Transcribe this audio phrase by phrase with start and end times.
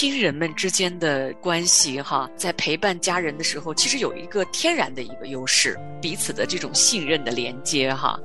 [0.00, 8.18] 亲人们之间的关系，哈，在陪伴家人的时候，其实有一个天然的一个优势，彼此的这种信任的连接，哈。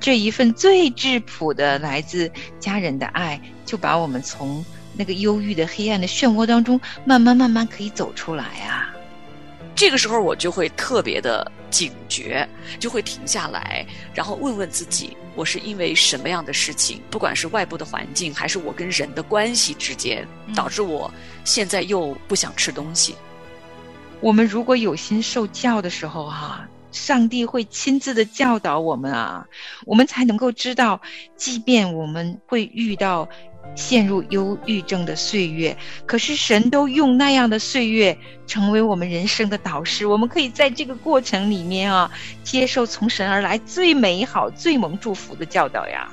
[0.00, 2.28] 这一份最质朴的来自
[2.58, 4.64] 家人的爱，就把我们从
[4.96, 8.92] 那个忧郁的黑暗的漩涡当中，慢慢慢慢可以走出来啊。
[9.76, 12.48] 这个时候，我就会特别的警觉，
[12.80, 21.12] 就会停下来，然后问问自己：我是因为什么样的事情，不管是外部的环境，还是我跟人的关系之间，导致我
[21.44, 23.14] 现在又不想吃东西。
[24.20, 29.46] 我们如果有心受教的时候，哈，上帝会亲自的教导我们啊，
[29.84, 30.98] 我们才能够知道，
[31.36, 33.28] 即便我们会遇到。
[33.74, 38.16] 陷入忧郁症的岁月，可是神都用那样的岁月
[38.46, 40.06] 成为我们人生的导师。
[40.06, 42.10] 我们可以在这个过程里面啊，
[42.42, 46.08] 接受从神而来最美好、最蒙祝福的教导呀。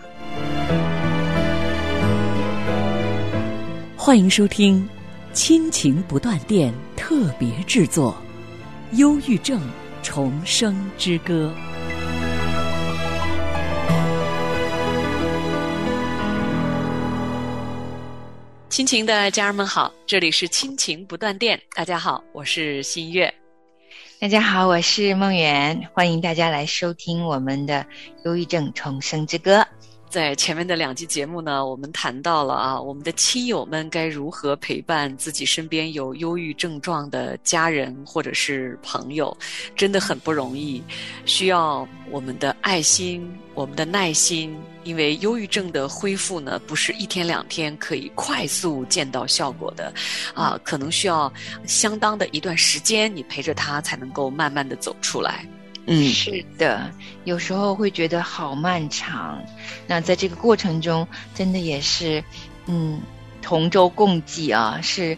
[3.96, 4.82] 欢迎收听
[5.32, 8.16] 《亲情不断电》特别制作
[8.98, 9.62] 《忧郁症
[10.02, 11.54] 重生之歌》。
[18.74, 21.62] 亲情的家人们好，这里是亲情不断电。
[21.76, 23.32] 大家好，我是新月。
[24.20, 25.88] 大家好，我是梦圆。
[25.94, 27.82] 欢迎大家来收听我们的
[28.26, 29.58] 《忧郁症重生之歌》。
[30.14, 39.36] 在前面的两期节目呢，我们谈到了啊，我们的亲友们该如何陪伴自己身边有忧郁症状的家人或者是朋友，
[39.76, 40.84] 真的很不容易，
[41.26, 49.92] 需要我们的爱心，我们的耐心，因为忧郁症的恢复呢，不是一天两天可以快速见到效果的，
[50.36, 51.34] 啊，可能需要
[51.66, 55.44] 相当的一段时间，你陪着他才能够慢慢的走出来。
[55.86, 56.92] 嗯，是的，
[57.26, 59.44] 有时候会觉得好漫长。
[59.88, 62.24] 那在这个过程中，真的也是，
[62.68, 63.02] 嗯，
[63.42, 65.18] 同舟共济啊，是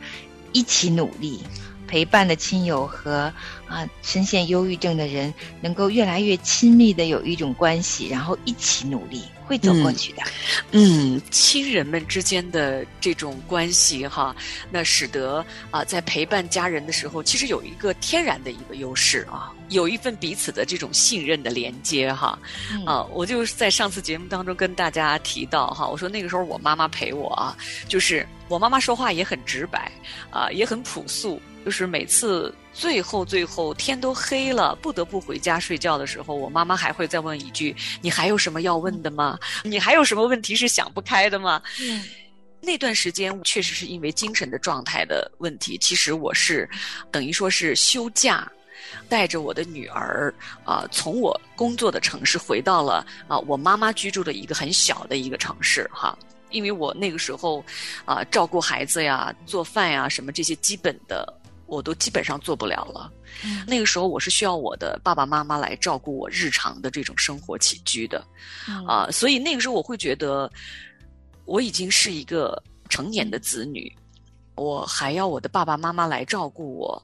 [0.52, 1.42] 一起努力，
[1.88, 3.32] 陪伴的亲友和
[3.68, 9.24] 啊深陷忧郁症的人，能够越来越亲密的有一种关系，然后一起努力。
[9.48, 10.24] 会走过去的，
[10.72, 14.36] 嗯，亲人们之间的这种关系哈，
[14.72, 22.38] 那使得啊，在陪伴家人的时候，其实有一个天然的一个优势啊，有一份彼此的这种信任的连接哈，
[22.86, 27.56] 啊，我就是在上次节目当中跟大家提到哈，我说那个时候我妈妈陪我啊，
[27.88, 29.92] 就是我妈妈说话也很直白
[30.30, 31.42] 啊，也很朴素。
[31.66, 39.40] 就是每次最后最后天都黑了，不得不回家睡觉的时候，我妈妈还会再问一句：“你还有什么要问的吗？
[39.64, 42.04] 你还有什么问题是想不开的吗？”嗯，
[42.62, 45.76] 那段时间确实是因为精神的状态的问题。
[45.76, 46.70] 其实我是
[47.12, 48.48] 等于说是休假，
[49.08, 56.18] 带着我的女儿啊，从我工作的城市回到了啊我妈妈居住的一个很小的一个城市哈。
[56.52, 57.64] 因为我那个时候
[58.06, 61.42] 啊照顾孩子呀、做饭呀什么这些基本的。
[61.68, 63.12] 我都基本上做不了了。
[63.66, 68.24] 那个时候，我是需要我的爸爸妈妈来照顾我日常的这种生活起居的，
[68.88, 70.48] 啊，所以那个时候我会觉得，
[71.46, 73.92] 我已经是一个成年的子女，
[74.54, 77.04] 我还要我的爸爸妈妈来照顾我。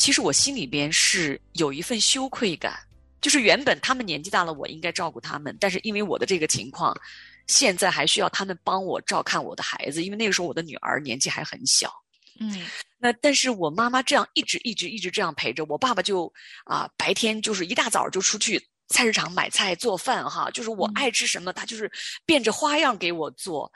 [0.00, 2.80] 其实我心里边是有一份羞愧感，
[3.20, 6.98] 就是原本他们年纪大了，我应该照顾他们，但是因为我的这个情况，
[7.46, 11.92] 现在还需要他们帮我照看我的孩子，因为那个时候我的女儿年纪还很小。
[12.40, 12.66] 嗯。
[12.96, 16.32] 那但是我妈妈这样一直一直一直这样陪着我，爸爸就
[16.64, 18.58] 啊白天就是一大早就出去
[18.88, 21.92] 菜市场买菜做饭哈，就是我爱吃什么他就是
[22.24, 23.70] 变着花样给我做，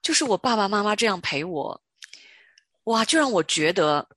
[0.00, 1.78] 就是我爸爸妈妈这样陪我，
[2.84, 4.08] 哇，就让我觉得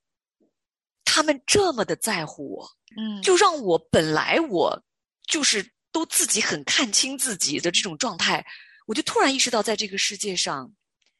[1.11, 4.81] 他们这么的在乎我，嗯，就让我本来我
[5.27, 8.45] 就是都自己很看清自己的这种状态，
[8.87, 10.71] 我就突然意识到在这个世界上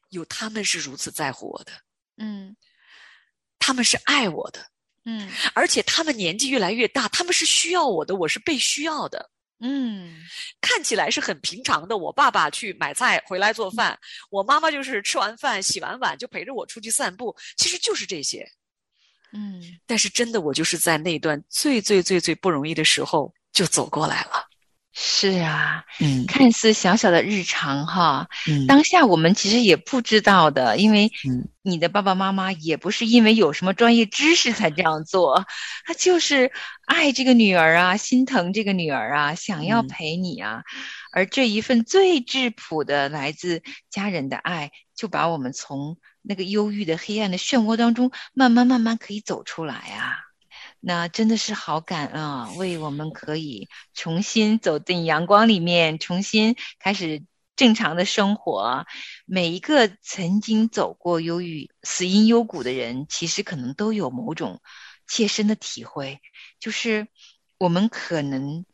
[0.08, 1.72] 有他们是如此在乎我的，
[2.16, 2.56] 嗯。
[3.64, 4.58] 他们是爱我的，
[5.04, 10.20] 嗯，而且他们年纪越来越大，他们是需要我的，我是被需要的，嗯，
[10.60, 11.96] 看起来是很平常的。
[11.96, 13.96] 我爸爸去买菜回来做饭，
[14.30, 18.44] 我妈妈就是吃完饭洗完碗就陪着我出去散步，其实就是这些，
[19.32, 19.62] 嗯。
[19.86, 24.48] 但是真的，我就是在那段最最最最不容易的时候就走过来了。
[24.94, 31.10] 是啊，嗯，看似小小的日常哈，嗯，当下我们其实也不知道的，因为
[31.62, 35.46] 你的爸爸妈妈也不是因为有什么专业知识才这样做，
[35.86, 36.52] 他就是
[36.84, 40.62] 爱这个女儿啊，心疼这个女儿啊，想要陪你啊，
[41.10, 50.16] 而这一份最质朴的来自家人的爱，就把我们从那个忧郁的黑暗的漩涡当中慢慢慢慢可以走出来啊。
[50.84, 52.50] 那真的是好感啊！
[52.56, 57.22] 为我们可以重新走进阳光里面，重新开始
[57.54, 58.84] 正常的生活。
[59.24, 64.60] 每一个曾经走过忧郁、死因幽谷的人，其实可能都有某种
[65.06, 66.20] 切身的体会，
[66.58, 67.06] 就是
[67.58, 68.66] 我们可能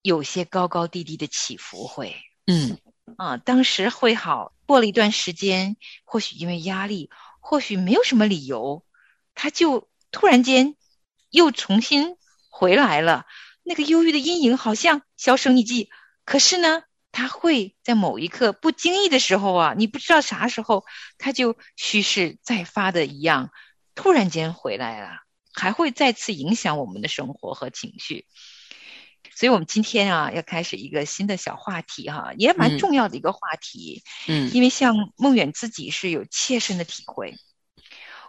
[0.00, 2.14] 有些高高低低的起伏，会，
[2.46, 2.78] 嗯，
[3.16, 7.08] 啊，当时会好，过了一段时间，或许因为压力，
[7.40, 8.84] 或许没有什么理由，
[9.34, 10.76] 他就突然间
[11.30, 12.18] 又重新
[12.50, 13.24] 回来了。
[13.62, 15.88] 那个忧郁的阴影好像销声匿迹，
[16.26, 16.82] 可是呢？
[17.10, 20.84] 他会在某一刻不经意的时候啊，你不知道啥时候
[21.16, 23.50] 他就蓄势再发的一样，
[23.94, 25.22] 突然间回来了，
[25.54, 28.26] 还会再次影响我们的生活和情绪。
[29.38, 34.02] 所以，我们今天啊，要开始一个新的小话题哈，也蛮重要的一个话题。
[34.26, 37.36] 嗯，因为像梦远自己是有切身的体会，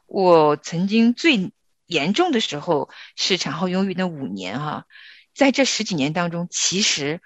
[0.05, 1.51] 我曾经最
[1.87, 4.85] 严重的时候是产后忧郁那五年哈，
[5.33, 7.21] 在这十几年当中，其实。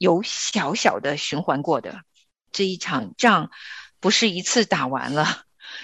[0.00, 2.02] 有小小的循环过的
[2.52, 3.50] 这一场仗，
[3.98, 5.42] 不是一次打完了。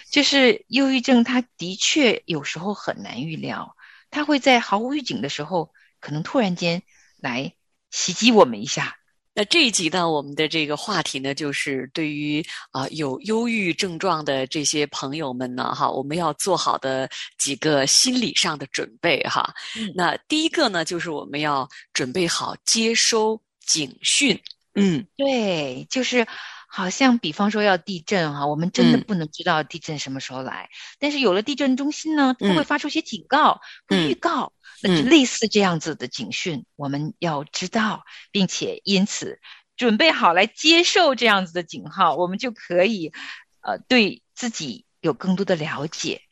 [0.08, 3.75] 就是忧郁症，它的确有时候很难预料，
[4.11, 6.85] 它会在毫无预警的时候，可能突然间
[7.25, 7.53] 来
[7.91, 8.94] 袭击我们一下。
[9.35, 19.53] 那这一集呢，我们的这个话题呢，就是对于啊有忧郁症状的这些朋友们呢，哈，我们要做好的几个心理上的准备哈。
[19.97, 23.41] 那第一个呢，就是我们要准备好接收。
[23.67, 24.38] 警讯，
[24.75, 26.26] 嗯，对，就是
[26.69, 30.69] 好像比方说要地震哈，我们真的不能知道地震什么时候来，
[30.99, 39.41] 但是有了地震中心呢，它会发出一些警告、预告，那就类似这样子的警讯，我们要知道，并且因此
[39.76, 43.12] 准备好来接受这样子的警号，我们就可以
[43.61, 46.23] 呃对自己有更多的了解，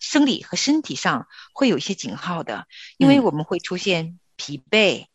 [0.00, 5.06] 生理和身体上会有一些警号的，因为我们会出现疲惫。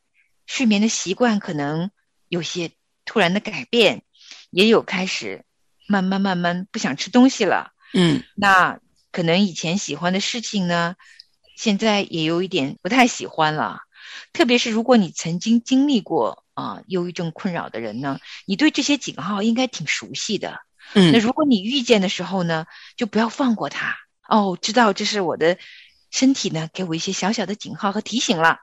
[0.46, 1.90] 睡眠的习惯可能
[2.28, 2.72] 有些
[3.06, 4.04] 突然的改变，
[4.50, 5.46] 也有开始
[5.88, 7.72] 慢慢慢慢不想吃东西了。
[7.94, 8.80] 嗯，那
[9.12, 10.96] 可能以前喜欢的事情呢，
[11.56, 13.80] 现在也有一点不太喜欢了。
[14.32, 20.60] 特别是如果你曾经经历过啊忧郁症困扰的人呢，你对这些警号应该挺熟悉的。
[20.94, 22.66] 嗯，那如果你遇见的时候呢，
[22.98, 23.96] 就不要放过它。
[24.28, 25.58] 哦，知道这是我的
[26.12, 28.58] 身体呢，给我一些小小的警号和提醒了。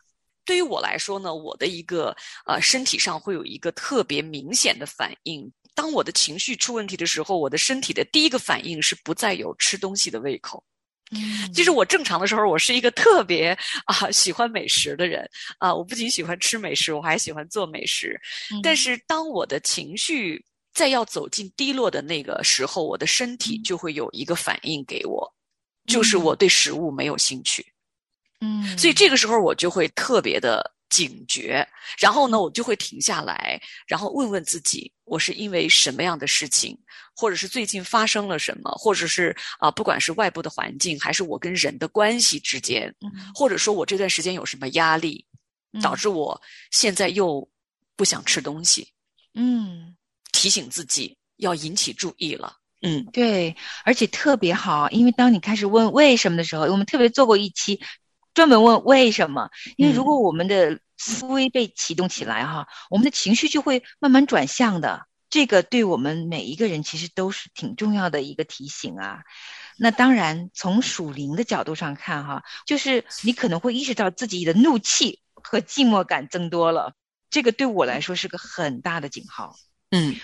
[0.45, 2.17] 对于我来说呢，我的一个
[2.47, 5.51] 呃身体上会有一个特别明显的反应。
[5.75, 10.63] 当我的情绪出问题的时候，我的身体的第一个反应是不再有吃东西的胃口。
[11.11, 15.29] 嗯，其实我正常的时候，我是一个特别啊喜欢美食的人
[15.59, 15.75] 啊。
[15.75, 18.21] 我不仅喜欢吃美食，我还喜欢做美食。
[18.63, 25.35] 但是当我的情绪再要走进低落的那个时候，我的身体就会有一个反应给我，
[25.87, 27.67] 就是我对食物没有兴趣。
[28.41, 31.67] 嗯，所以这个时候我就会特别的警觉，
[31.99, 36.77] 然后呢，我就会停下来，然后问问自己，我是因为什么样的事情，
[37.17, 42.93] 或者是最近发生了什么，或者是啊，不管是外部的环境，还是我跟人的关系之间，
[43.35, 45.25] 或者说我这段时间有什么压力，
[45.81, 46.39] 导致我
[46.73, 47.49] 现在又
[47.97, 48.89] 不想吃东西，
[49.35, 49.97] 嗯，
[50.33, 53.55] 提醒自己要引起注意了，嗯，对，
[53.85, 57.81] 而且特别好，因为当你开始问为什么的时候，我们特别做过一期。
[58.35, 59.51] 专门问为什么？
[59.77, 65.07] 因为如果我们的思维被启动起来，哈，我们的情绪就会慢慢转向的。
[65.29, 69.21] 这个对我们每一个人其实都是挺重要的一个提醒啊。
[69.77, 76.95] 那当然，从属灵的角度上看，哈，就是你可能会意识到自己的怒气和寂寞感增多了。
[77.31, 79.55] 这个对我来说是个很大的警号。
[79.91, 80.17] 嗯，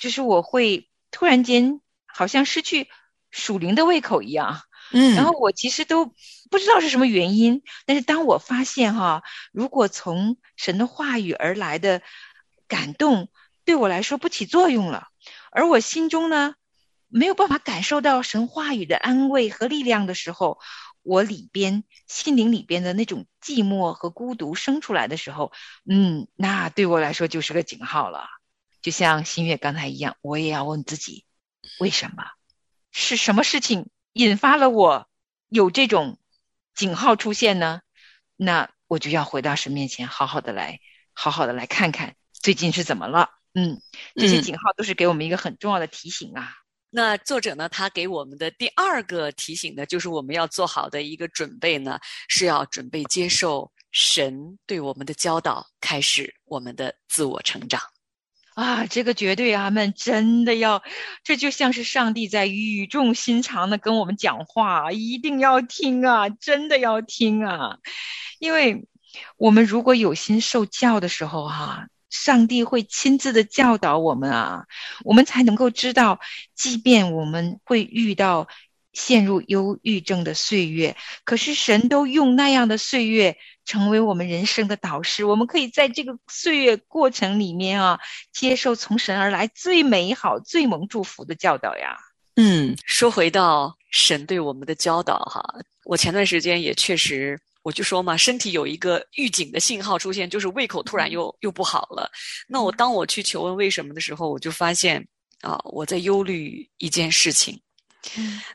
[0.00, 2.88] 就是我会突然间好像失去
[3.30, 4.62] 属灵的胃口一样。
[4.92, 6.06] 嗯，然后我其实都
[6.50, 12.02] 不知道是什么原因，但是当我发现哈，如果从神的话语而来的
[12.68, 13.28] 感动
[13.64, 15.08] 对我来说不起作用了，
[15.50, 16.54] 而我心中呢
[17.08, 20.58] 没有办法感受到神话语的安慰和力量的时候，
[21.02, 25.52] 我里边心灵里边的那种寂寞和孤独生出来的时候，
[25.88, 28.26] 嗯，那对我来说就是个警号了。
[28.82, 31.24] 就像新月刚才一样，我也要问自己，
[31.78, 32.24] 为什么？
[32.92, 33.88] 是什么事情？
[34.12, 35.08] 引发了我
[35.48, 36.18] 有这种
[36.74, 37.80] 警号出现呢，
[38.36, 40.80] 那我就要回到神面前，好好的来，
[41.12, 43.30] 好好的来看看最近是怎么了。
[43.54, 43.80] 嗯，
[44.14, 46.54] 这些警号都是给我们一个很重要的提醒啊。
[46.90, 51.98] 那作者呢，他给我们的第二个提醒呢，就是我们要做好的一个准备呢，
[52.28, 57.80] 是要准备接受神对我们的教导，开始我们的自我成长。
[58.60, 60.82] 啊，这个绝对啊，们真的要，
[61.24, 67.78] 这就像是上帝在语重心长的跟我们讲话，一定要听啊，真的要听啊，
[68.38, 68.86] 因为
[69.38, 74.66] 我们如果有心受教的时候哈，上帝会亲自的教导我们啊，
[75.04, 76.20] 我们才能够知道，
[76.54, 78.46] 即便我们会遇到
[78.92, 88.00] 陷入忧郁症的岁月，可是神都用那样的岁月成为我们人生的导师，我们可以在这个岁月过程里面啊，
[88.32, 91.96] 接受从神而来最美好、最蒙祝福的教导呀。
[92.36, 95.42] 嗯，说回到神对我们的教导哈，
[95.84, 102.10] 我前段时间也确实，我就说嘛，身体有一个预警的信号出现，就是胃口突然又又不好了。
[102.48, 105.06] 那我当我去求问为什么的时候，我就发现
[105.42, 107.60] 啊，我在忧虑一件事情，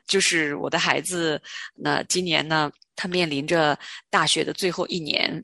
[0.07, 1.41] 就是我的孩子，
[1.75, 3.77] 那今年呢，他面临着
[4.09, 5.43] 大学的最后一年。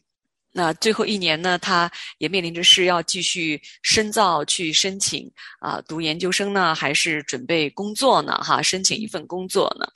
[0.54, 8.38] 那最后一年呢，他也面临着是要继续深造去申请啊读研究生呢，还是准备工作呢？
[8.44, 9.88] 哈，申请一份工作呢？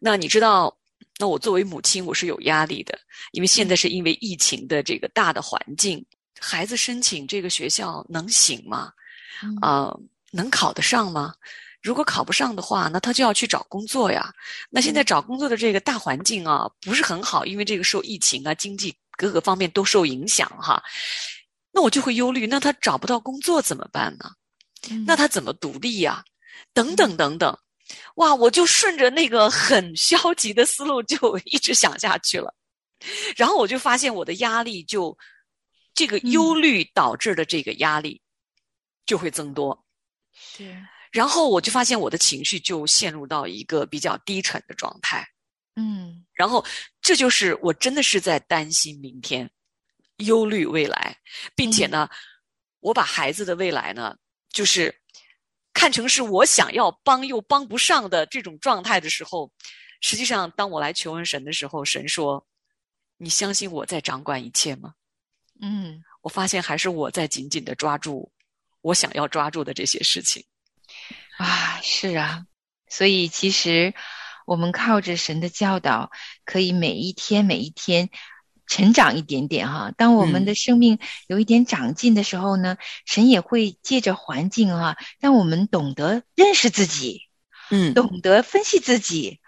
[0.00, 0.76] 那你知道，
[1.16, 2.98] 那我作为母亲，我是有压力的，
[3.30, 6.04] 因为现在是因为疫情的这个大的环境，
[6.40, 8.92] 孩子申请这个学校能行吗？
[9.62, 9.96] 啊，
[10.32, 11.32] 能考得上吗？
[11.84, 14.32] 如果考不上的话，那他就要去找工作呀。
[14.70, 18.92] 那现在找工作的这个大环境啊，不是很好，因为这个受疫情啊，经济。
[19.16, 20.82] 各个方面都受影响哈，
[21.70, 24.28] 那我就会忧虑，那他找不到工作怎么办呢？
[25.06, 26.24] 那他怎么独立呀？
[26.72, 27.56] 等等等等，
[28.16, 32.52] 哇，我就顺着那个很消极的思路就一直想下去了，
[33.36, 35.16] 然后我就发现我的压力就
[35.94, 38.20] 这个忧虑导致的这个压力
[39.06, 39.84] 就会增多，
[40.32, 40.76] 是，
[41.14, 45.24] 然后我就发现我的情绪就陷入到一个比较低沉的状态。
[45.76, 46.64] 嗯，然后
[47.00, 49.48] 这就是我真的是在担心明天，
[50.16, 51.16] 忧虑未来，
[51.54, 52.08] 并且呢，
[52.80, 54.16] 我把孩子的未来呢，
[54.50, 54.92] 就是
[55.72, 59.52] 看成是我想要帮又帮不上的这种状态的时候，
[60.00, 62.44] 实际上当我来求问神的时候，神说
[63.18, 64.94] ：“你相信我在掌管一切吗？”
[65.62, 68.32] 嗯，我发现还是我在紧紧的抓住
[68.80, 70.44] 我想要抓住的这些事情。
[71.38, 72.46] 啊，是啊，
[72.88, 73.94] 所以其实。
[74.46, 76.10] 我们靠着神的教导，
[76.44, 78.10] 可以每一天每一天
[78.66, 79.90] 成长一点点哈。
[79.96, 87.22] 当我们的生命有一点长进的时候呢，神也会借着环境啊，让我们懂得认识自己，
[87.70, 89.40] 嗯，懂得分析自己。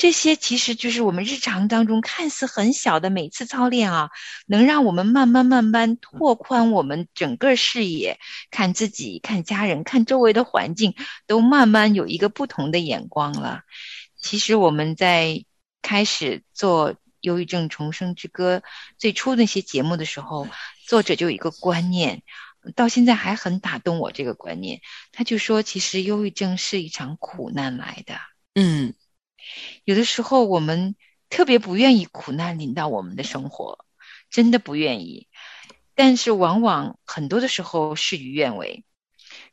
[0.00, 4.08] 这些其实就是我们日常当中看似很小的每次操练啊，
[4.46, 8.18] 能让我们慢慢慢慢拓宽我们整个视野，
[8.50, 10.94] 看自己、看家人、看周围的环境，
[11.26, 13.60] 都慢慢有一个不同的眼光了。
[14.16, 15.44] 其实我们在
[15.82, 18.56] 开始做《忧郁症重生之歌》
[18.96, 20.48] 最初那些节目的时候，
[20.86, 22.22] 作者就有一个观念，
[22.74, 24.12] 到现在还很打动我。
[24.12, 24.80] 这个观念，
[25.12, 28.14] 他就说，其实忧郁症是一场苦难来的。
[28.54, 28.94] 嗯，
[29.84, 30.96] 有的时候我们
[31.28, 33.84] 特别不愿意苦难临到我们的生活，
[34.30, 35.28] 真的不愿意。
[35.94, 38.84] 但是往往很多的时候事与愿违。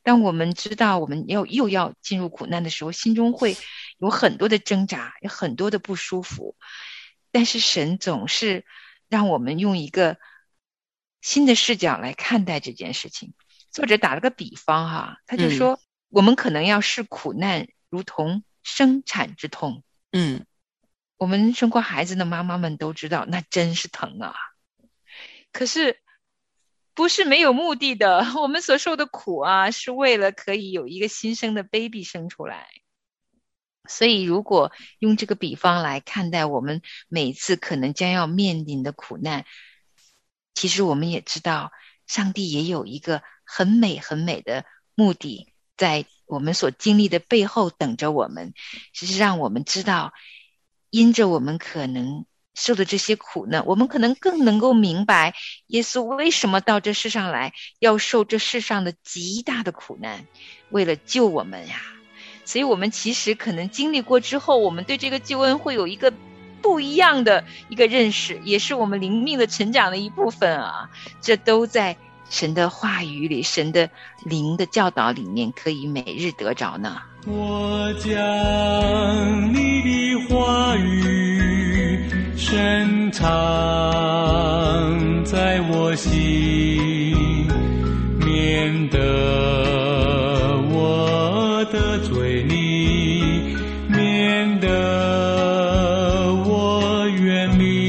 [0.03, 3.57] 当我们知道我们要又要进入苦难的时候，心中会。
[3.99, 6.55] 有很多的挣扎，有很多的不舒服，
[7.31, 8.63] 但是神总是
[9.09, 10.19] 让我们用一个
[11.19, 13.33] 新的视角来看待这件事情。
[13.71, 15.79] 作者打了个比方哈，他就说，
[16.09, 19.81] 我们可能要视苦难如同生产之痛。
[20.11, 20.45] 嗯，
[21.15, 24.35] 我们生过孩子的妈妈们都知道，那真是疼啊。
[25.53, 26.01] 可是
[26.93, 32.67] 不是没有目的的， 我们所受的苦啊，是为了可以有一个新生的 baby 生出来。
[33.87, 39.45] 所以，如果用这个比方来看待我们每次可能将要面临的苦难，
[40.53, 41.71] 其实我们也知道，
[42.05, 48.53] 上帝也有一个很美很美的目的，在我们所经历的背后等着我们，
[48.93, 50.13] 是让我们知道，
[50.89, 55.33] 因着我们可能受的这些苦难，我们可能更能够明白
[55.67, 60.27] 耶稣为什么到这世上来，要受这世上的极大的苦难，
[60.69, 61.81] 为了救我们呀。
[62.45, 66.13] 所以，我们其实可能经历过之后，我们对这个救恩会有一个
[66.61, 70.89] 不一样的一个认识，也是我们灵命的成长的一部分啊。
[71.21, 71.97] 这都在
[72.29, 73.89] 神的话语里、神的
[74.23, 76.97] 灵的教导里面，可以每日得着呢。
[77.25, 81.99] 我将你的话语
[82.37, 83.25] 深藏
[85.25, 87.47] 在我心，
[88.19, 88.97] 免得。
[90.69, 93.55] 我得罪你，
[93.89, 94.67] 免得
[96.45, 97.86] 我远离。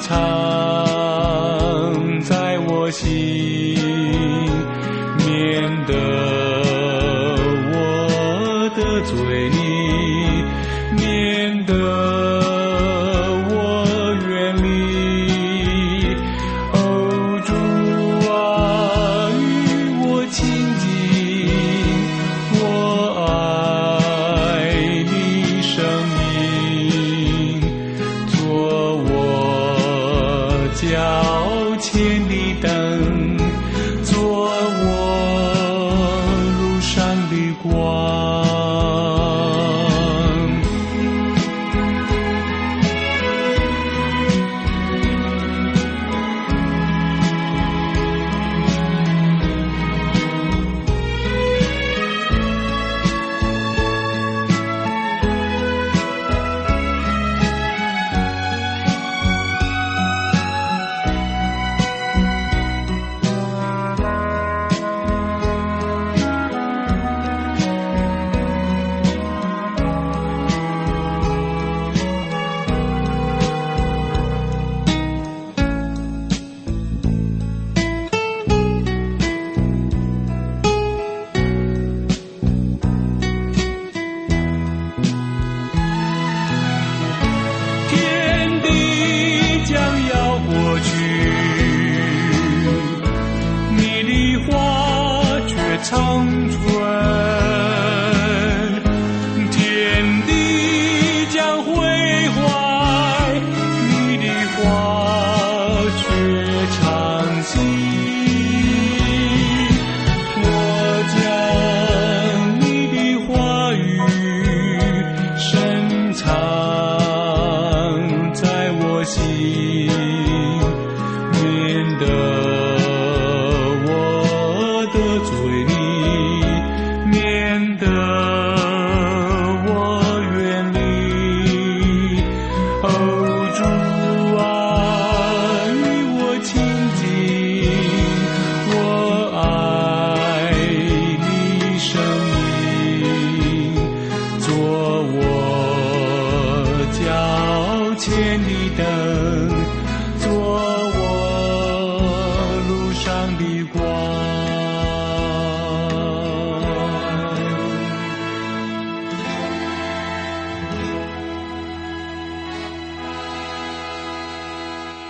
[0.00, 0.14] 藏
[2.22, 3.87] 在我心。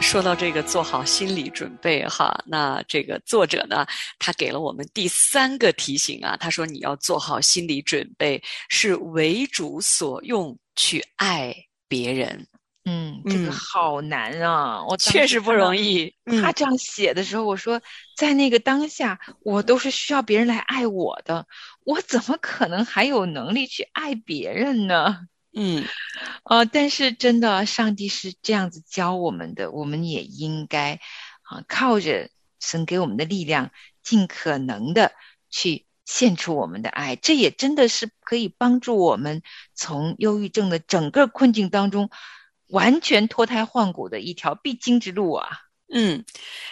[0.00, 3.86] 说到这个做好心理准备哈，那这个作者呢，
[4.18, 11.54] 他给了我们第三个提醒啊，他说你要做好心理准备，是为主所用去爱
[11.88, 12.46] 别人。
[12.86, 16.10] 嗯，这个好难啊，我确实不容易。
[16.40, 17.78] 他这样写的时候，我说
[18.16, 21.46] 在那个当下，我都是需要别人来爱我的，
[21.84, 25.18] 我怎么可能还有能力去爱别人呢？
[25.60, 25.84] 嗯，
[26.44, 31.00] 呃，但是真的，上帝是这样子教我们的，我们也应该
[31.42, 35.10] 啊，靠着神给我们的力量，尽可能的
[35.50, 37.16] 去献出我们的爱。
[37.16, 39.42] 这也真的是可以帮助我们
[39.74, 42.08] 从忧郁症的整个困境当中
[42.68, 45.48] 完全脱胎换骨的一条必经之路啊。
[45.92, 46.24] 嗯，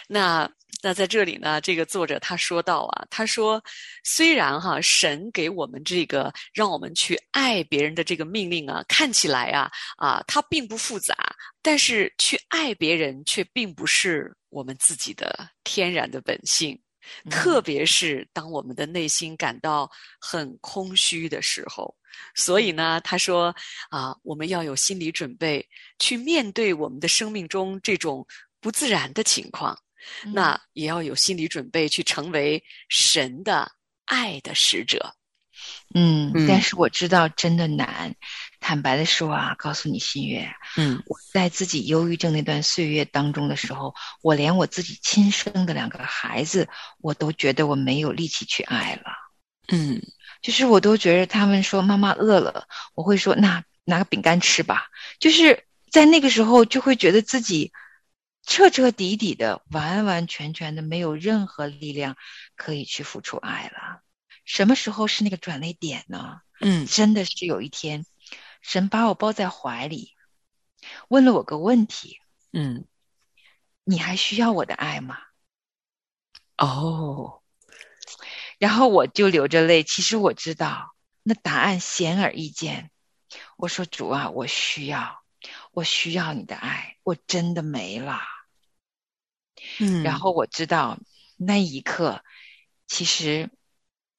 [0.07, 0.53] 那。
[0.83, 3.61] 那在这里呢，这个作者他说到啊，他说，
[4.03, 11.15] 虽然哈神给我们这个让我们去爱别人的这个命令啊，看起来啊啊它并不复杂，
[11.63, 16.79] 但是去爱别人却并不是我们自己的天然的本性，
[17.29, 19.89] 特别是当我们的内心感到
[20.21, 21.93] 很空虚的时候。
[22.35, 23.53] 所以呢，他说
[23.89, 28.25] 啊，我们要有心理准备去面对我们的生命中这种
[28.61, 29.75] 不自然的情况。
[30.33, 33.71] 那也要有心理准备，去成为神的
[34.05, 35.13] 爱的使者。
[35.95, 38.15] 嗯，但是我知道真的难。
[38.59, 46.67] 坦白的说啊，告诉你心月，嗯，我在自己忧郁症那段岁月当中的时候，我连我自己亲生的两个孩子，
[46.99, 49.11] 我都觉得我没有力气去爱了。
[49.69, 50.01] 嗯，
[50.41, 54.87] 就是我都觉得他们说妈妈饿了，我会说那拿个饼干吃吧。
[55.19, 57.71] 就是在那个时候就会觉得自己
[58.47, 62.15] 彻彻底底的、完完全全的没有任何力量
[62.55, 64.01] 可以去付出爱了。
[64.45, 66.39] 什么时候是那个转捩点呢？
[66.61, 68.05] 嗯，真的是有一天，
[68.61, 70.13] 神把我抱在怀里，
[71.09, 72.21] 问了我个问题。
[72.53, 72.85] 嗯，
[73.83, 75.17] 你还需要我的爱吗？
[76.57, 77.41] 哦，
[78.59, 79.83] 然后我就流着泪。
[79.83, 82.91] 其实我知道，那答案显而易见。
[83.57, 85.21] 我说：“主啊，我需要，
[85.73, 88.21] 我需要你的爱，我真的没了。”
[89.79, 90.97] 嗯，然后我知道
[91.37, 92.23] 那一刻，
[92.87, 93.49] 其实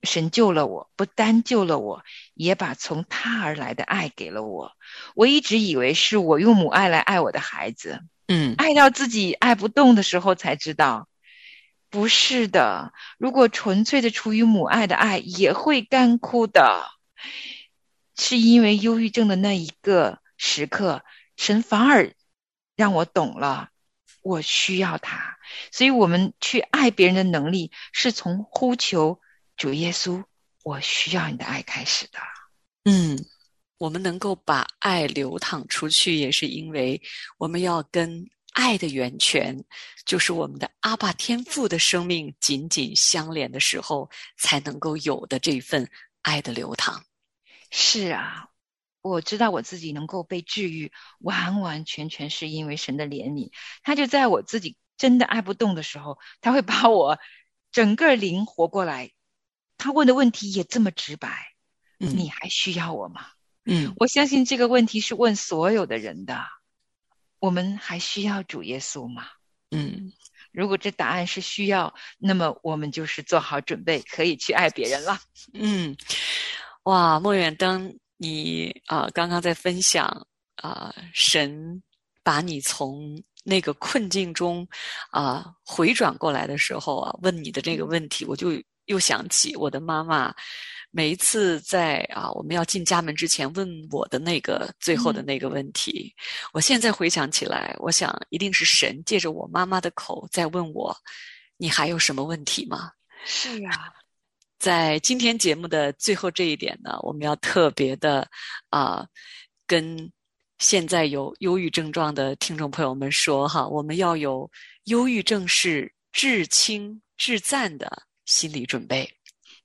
[0.03, 4.72] 神救了我，不单救了我，也把从他而来的爱给了我。
[5.14, 11.09] 我一直以为是我用母爱来爱我的孩子，嗯，爱到自己爱不动的时候，才知道。
[11.90, 16.87] 不是的，如果纯粹的出于母爱的爱，也会干枯的。
[18.14, 21.03] 是因为忧郁症的那一个时刻，
[21.37, 22.12] 神反而
[22.77, 23.70] 让我懂了，
[24.22, 25.38] 我需要他。
[25.72, 29.20] 所以，我们去爱别人的能力，是从呼求
[29.57, 30.24] 主耶稣
[30.64, 32.18] “我需要你的爱”开始的。
[32.85, 33.24] 嗯，
[33.78, 37.00] 我们能够把爱流淌出去，也是因为
[37.38, 38.28] 我们要跟。
[38.54, 39.62] 爱的源泉，
[40.04, 45.88] 就是我们的阿爸天父的生命紧紧相连的时候，才能够有的这份
[46.22, 47.04] 爱的流淌。
[47.70, 48.48] 是啊，
[49.02, 53.50] 我知道我自己能够被治愈，完完全全是因为神的怜悯。
[53.82, 57.18] 他就在我自己真的爱不动的时候，他会把我
[57.70, 59.11] 整个灵活过来。
[59.76, 61.54] 他问的问题也这么直白
[61.98, 63.26] ：“你还需要我吗？”
[63.64, 66.46] 嗯，我相信这个问题是问所有的人的。
[67.38, 69.28] 我们还需要主耶稣吗？
[69.70, 70.12] 嗯，
[70.50, 75.20] 如果这答案是需要，那么我们就是做好准备，可以去爱别人了。
[75.52, 75.96] 嗯，
[76.82, 80.07] 哇，莫远登，你啊，刚刚在分享
[80.57, 81.83] 啊，神
[82.22, 84.68] 把你从那个困境中
[85.11, 88.50] 啊回转过来的时候啊，问你的这个问题，我就
[88.85, 90.35] 又想起我的妈妈。
[90.90, 96.11] 每一次在啊，我们要进家门之前问我的那个最后的那个问题，
[96.54, 100.96] 我现在回想起来，我想一定是神借着我妈妈的口在问我
[101.59, 102.90] ：“你还有什么问题吗？”
[103.26, 103.92] 是啊，
[104.59, 108.29] 在今天节目的最后这一点呢，我们要特别的
[108.71, 109.07] 啊，
[109.66, 110.11] 跟
[110.59, 114.51] 现在有忧郁症状的听众朋友们说哈，我们要有
[114.85, 119.14] 忧郁症是至轻至赞的心理准备。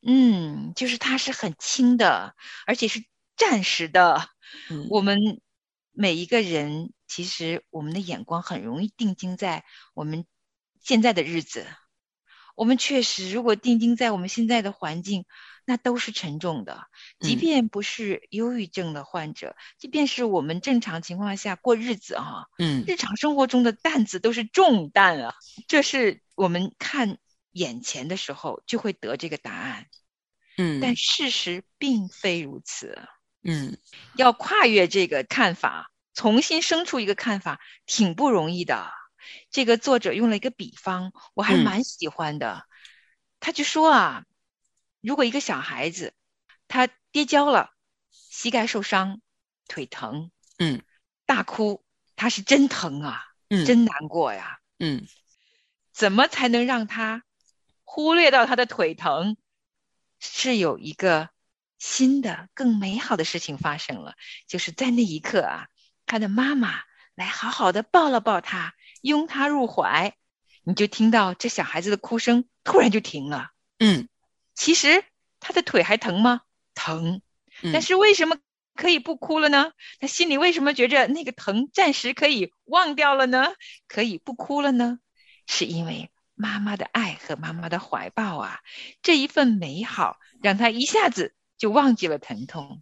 [0.06, 2.36] 嗯，就是它是很轻的，
[2.67, 3.03] 而且是
[3.36, 4.29] 暂时的。
[4.91, 5.41] 我们
[5.91, 9.63] 每一个人，其实我们的眼光很容易定睛在
[9.95, 10.25] 我们
[10.79, 11.65] 现在的日子。
[12.55, 15.25] 我们确实，如果定睛在我们现在的环境，
[15.65, 16.87] 那都是沉重的。
[17.19, 25.35] 即便不是忧郁症的患者，即便是我们正常情况下过日子啊，嗯，日常生活中的担子都是重担啊。
[25.67, 27.17] 这是我们看。
[27.53, 29.85] 眼前的时候就会得这个答案，
[30.57, 32.97] 嗯，但事实并非如此，
[33.43, 33.77] 嗯，
[34.15, 38.89] 要跨越这个看法，重新生出一个看法，挺不容易的。
[39.49, 42.65] 这个作者用了一个比方，我还蛮喜欢的。
[43.39, 44.25] 他就说啊，
[45.01, 46.13] 如果一个小孩子
[46.67, 47.71] 他跌跤了，
[48.12, 49.21] 膝盖受伤，
[49.67, 50.81] 腿疼，嗯，
[51.25, 51.83] 大哭，
[52.15, 55.05] 他是真疼啊，嗯，真难过呀，嗯，
[55.91, 57.23] 怎么才能让他？
[57.83, 59.38] 忽略到他的腿疼，
[60.19, 61.29] 是有一个
[61.77, 64.15] 新的、更美好的事情发生了。
[64.47, 65.67] 就是在那一刻啊，
[66.07, 66.81] 他的妈妈
[67.13, 70.15] 来好好的抱了抱他，拥他入怀，
[70.63, 73.51] 你就听到这小孩子的哭声突然就停了。
[73.77, 74.09] 嗯，
[74.55, 75.03] 其实
[75.39, 76.41] 他的腿还疼吗？
[76.73, 77.21] 疼，
[77.71, 78.37] 但是为什么
[78.73, 79.73] 可以不哭了呢？
[79.99, 83.53] 他心里为什么觉着那个疼暂时可以忘掉了呢？
[83.87, 84.99] 可以不哭了呢？
[85.45, 86.09] 是因为。
[86.35, 88.59] 妈妈的爱和妈妈的怀抱啊，
[89.03, 92.81] 这一份美好让他一下子就忘记了疼痛。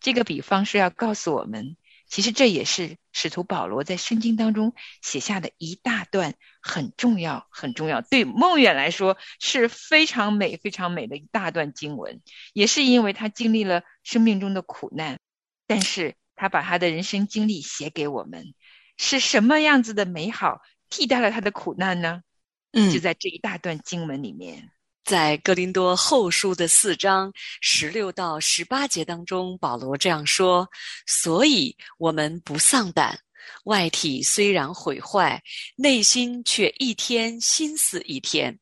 [0.00, 1.76] 这个比方是要告诉我们，
[2.14, 4.72] 其实这也是使徒保罗在圣经当中
[5.02, 12.22] 写下的一大段很重要、很重要，对孟远来说是非常美、非常美的一大段经文。
[12.52, 15.18] 也是因为他经历了生命中的苦难，
[15.66, 18.54] 但是他把他的人生经历写给我们，
[18.96, 20.60] 是什么样子的美好？
[20.88, 22.22] 替代了他的苦难呢？
[22.70, 24.70] 嗯，就在这一大段经文里面，
[25.04, 30.66] 在哥林多后书的四章十六到十八节当中，保罗这样说
[31.06, 33.18] ：“所以我们不丧胆，
[33.64, 35.42] 外体虽然毁坏，
[35.76, 38.58] 内心却一天心思一天。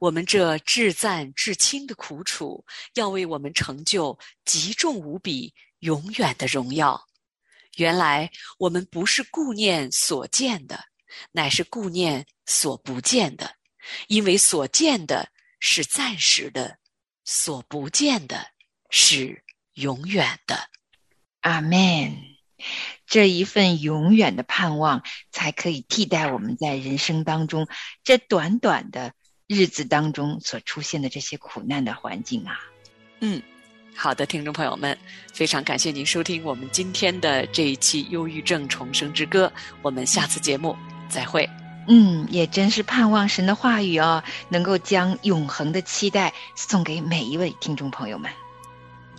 [0.00, 6.98] 我们这至赞至轻的苦楚，要为我们成就极重无比、永远的荣耀。”
[7.76, 10.78] 原来我们不是顾念所见的，
[11.32, 13.50] 乃是顾念所不见的，
[14.08, 15.26] 因为所见的
[15.64, 16.76] 是暂时的，
[17.24, 18.48] 所不见的
[18.90, 19.44] 是
[19.74, 20.68] 永远的。
[21.42, 22.16] 阿门。
[23.06, 27.68] 这一份永远的盼望，才可以替代我们在人生当中
[28.02, 29.12] 这短短的
[29.46, 32.58] 日子当中所出现的这些苦难的环境啊。
[33.20, 33.40] 嗯。
[33.94, 34.98] 好的，听众朋友们，
[35.32, 39.46] 非常感谢您收听我们今天的这一期《忧郁症重生之歌》，
[39.80, 40.76] 我们下次节目
[41.08, 41.48] 再会。
[41.88, 48.30] 嗯，也真是盼望神的话语哦，能够将永恒的期待送给每一位听众朋友们。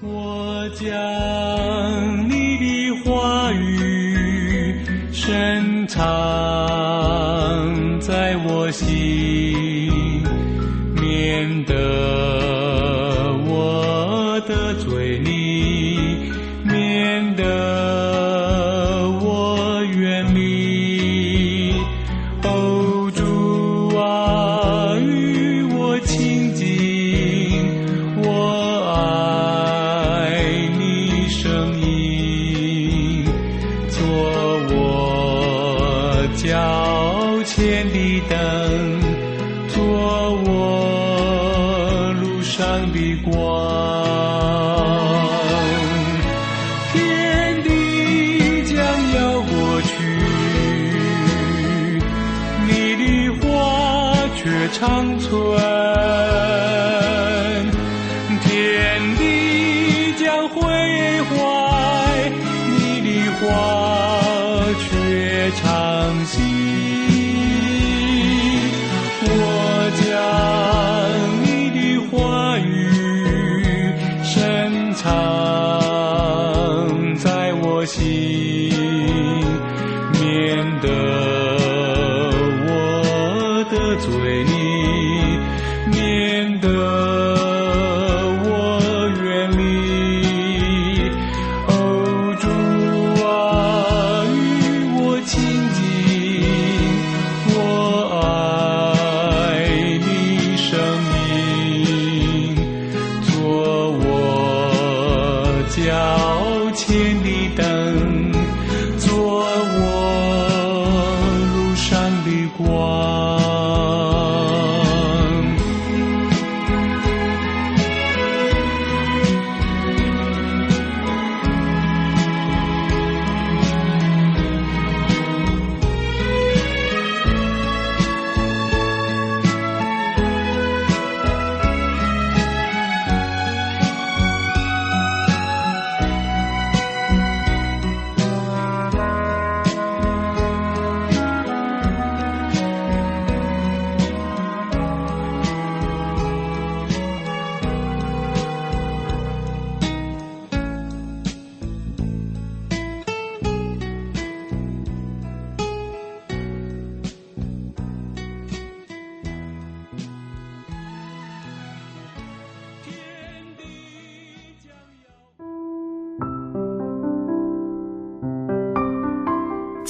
[0.01, 6.01] 我将你的话语深藏
[8.01, 8.85] 在我心，
[54.43, 55.31] 却长存。
[58.41, 60.59] 天地将毁
[61.29, 62.29] 坏，
[62.77, 63.41] 你的花
[64.81, 65.63] 却长
[66.25, 66.42] 新。